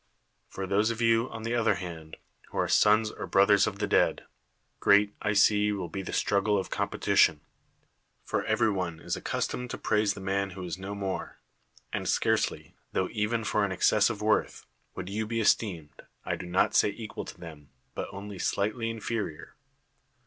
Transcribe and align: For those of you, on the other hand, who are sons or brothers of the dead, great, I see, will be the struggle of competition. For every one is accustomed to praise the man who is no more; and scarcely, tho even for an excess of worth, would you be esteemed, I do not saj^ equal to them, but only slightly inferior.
For 0.49 0.65
those 0.65 0.89
of 0.89 0.99
you, 0.99 1.29
on 1.29 1.43
the 1.43 1.53
other 1.53 1.75
hand, 1.75 2.17
who 2.49 2.57
are 2.57 2.67
sons 2.67 3.11
or 3.11 3.27
brothers 3.27 3.67
of 3.67 3.77
the 3.77 3.85
dead, 3.85 4.25
great, 4.79 5.13
I 5.21 5.33
see, 5.33 5.71
will 5.71 5.89
be 5.89 6.01
the 6.01 6.11
struggle 6.11 6.57
of 6.57 6.71
competition. 6.71 7.41
For 8.23 8.43
every 8.45 8.71
one 8.71 8.99
is 8.99 9.15
accustomed 9.15 9.69
to 9.69 9.77
praise 9.77 10.15
the 10.15 10.19
man 10.19 10.49
who 10.57 10.63
is 10.63 10.79
no 10.79 10.95
more; 10.95 11.37
and 11.93 12.09
scarcely, 12.09 12.73
tho 12.93 13.09
even 13.11 13.43
for 13.43 13.63
an 13.63 13.71
excess 13.71 14.09
of 14.09 14.23
worth, 14.23 14.65
would 14.95 15.07
you 15.07 15.27
be 15.27 15.39
esteemed, 15.39 16.01
I 16.25 16.35
do 16.35 16.47
not 16.47 16.71
saj^ 16.71 16.95
equal 16.97 17.25
to 17.25 17.39
them, 17.39 17.69
but 17.93 18.09
only 18.11 18.39
slightly 18.39 18.89
inferior. 18.89 19.53